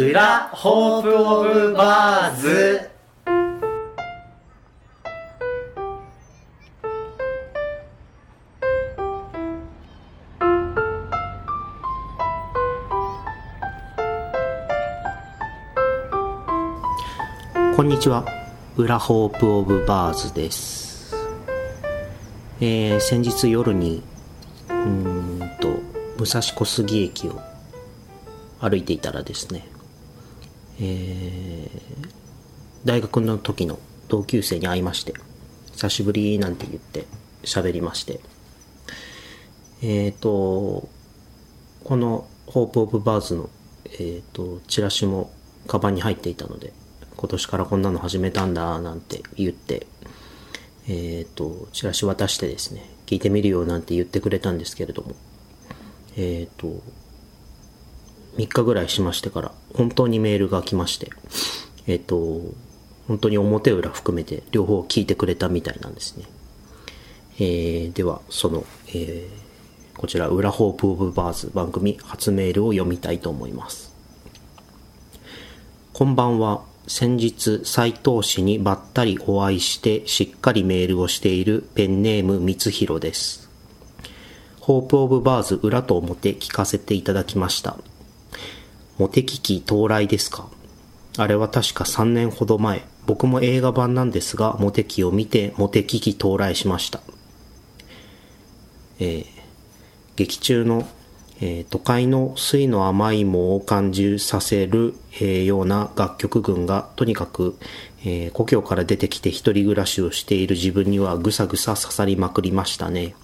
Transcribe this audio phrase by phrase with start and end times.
[0.00, 2.88] 裏ホープオブバーズ。
[17.74, 18.24] こんにちは。
[18.76, 21.16] 裏ホープオブバーズです。
[22.60, 24.04] えー、先日夜に
[24.70, 25.66] うんと
[26.16, 27.40] 武蔵小杉駅を
[28.60, 29.66] 歩いていたらですね
[30.80, 32.08] えー、
[32.84, 33.78] 大学の時の
[34.08, 35.14] 同級生に会いまして
[35.72, 37.06] 久しぶりなんて言って
[37.42, 38.20] 喋りまして。
[39.82, 40.88] えっ、ー、と
[41.84, 43.48] このホープオブバーズの
[43.84, 45.30] えっ、ー、とチラシも
[45.66, 46.72] カバンに入っていたので
[47.16, 49.86] 今年からこんなの始めたんだなんて言って
[50.88, 55.14] えっ、ー、とチラシ渡してですね聞いてみるよなんて言ってくれたんですけれども
[56.16, 56.82] えっ、と
[58.38, 61.10] 3日ぐらいしましてから本当にメールが来まして
[61.86, 62.40] えっ、と
[63.08, 66.26] 本当に表裏含めて両方聞いてくれたみたいなんですね。
[67.40, 73.94] えー、ではその、えー、こちら裏ホープオブバーズ番組初メールを読みたいと思います。
[75.94, 76.62] こんばんは。
[76.86, 83.48] 先日斎藤氏にばったりお会いしてしっかりメールをしているペンネーム光弘です。
[84.60, 87.78] ホープオブバーズ裏と表聞かせていただきました。
[88.98, 90.48] モテ危機到来ですか？
[91.16, 92.84] あれは確か3年ほど前。
[93.06, 97.00] 僕も映画版なんですがモテ期を見てモテ危機到来しました。
[99.00, 99.26] えー、
[100.16, 100.86] 劇中の、
[101.40, 107.56] えー、都会の水の甘いもを感じさせる、えー、ような楽曲群がとにかく、
[108.04, 113.14] え故郷から出てきて一人暮らしをしている自分にはぐさぐさ刺さりまくりましたね。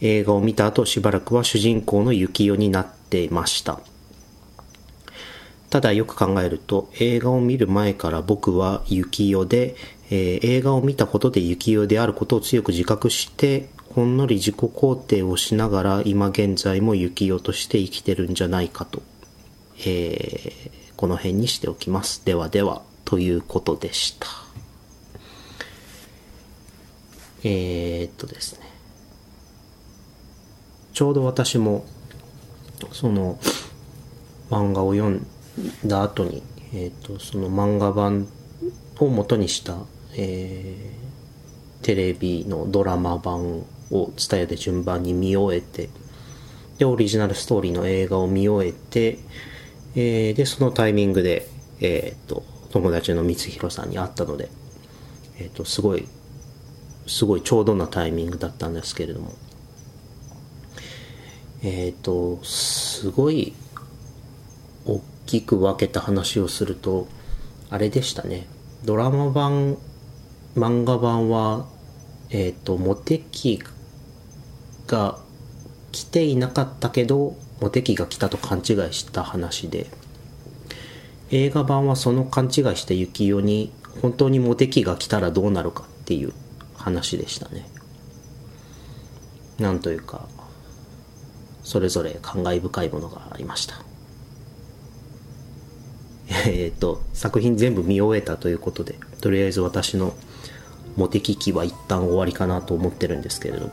[0.00, 3.80] 映画を見た後しばらくは主人公の幸代になっていました。
[5.74, 9.74] ただよく考えると映画を見る前から僕は幸代で、
[10.08, 19.02] えー、映画を見たことで幸代であることを強く自覚してほんのり自己肯定をしながら今現在も幸代として生きてるんじゃないかと、
[19.80, 22.24] えー、この辺にしておきます。
[22.24, 24.28] ではでは、ということでした。
[27.42, 28.66] えー、っとですね。
[30.92, 31.84] ちょうど私も、
[32.92, 33.40] その、
[34.50, 35.26] 漫画を読ん
[35.86, 36.42] だ後に、
[36.72, 38.26] えー、っと、その漫画版
[38.98, 39.76] を元にした、
[40.16, 45.90] えー、テレビのドラマ版を TSUTAYA で順番に見終えて
[46.78, 49.18] でオリジナルストーリーの映画を見終えて、
[49.94, 51.46] えー、でそのタイミングで、
[51.80, 54.48] えーと、友達の光弘さんに会ったので、
[55.38, 56.08] えーと、すごい
[57.06, 59.34] すごいちょうどなタイミングだったんですけれども
[61.62, 63.54] えっ、ー、とすごい
[64.86, 67.06] 大きく分けた話をすると
[67.70, 68.46] あれでしたね。
[68.84, 69.76] ドラマ版
[70.56, 71.66] 漫画版は
[72.30, 73.62] えっ、ー、とモテ期
[74.86, 75.18] が
[75.92, 79.86] 来ていなかったけどモテ期が来たと勘違いした話で
[81.30, 86.32] 映画版はその勘違いした幸代に本当にモテ期が来たらどうなるかっていう
[86.76, 87.66] 話でしたね。
[89.58, 90.28] なんというか
[91.62, 93.93] それぞれ感慨深いものがありました。
[96.46, 100.14] えっ、と作品全部見終えたということでとりあえず私の
[100.96, 103.72] モテ期期は一旦終わりかなと思ってるんですけれども。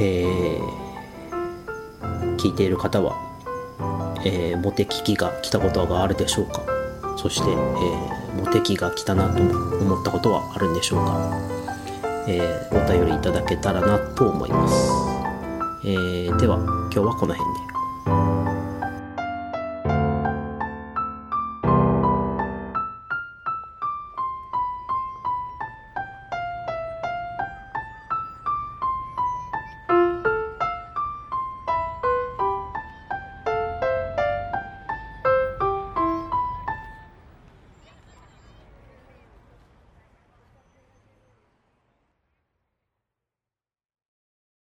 [0.00, 0.60] えー、
[2.36, 3.16] 聞いている方は、
[4.24, 6.62] えー、モテ危機が来たことがあるでしょうか？
[7.16, 11.36] そして、えー、モテ期が来たなと思ったことはあるんでしょうか、
[12.28, 14.92] えー、お便りいただけたらなと思います、
[15.84, 17.67] えー、では今日はこの辺で。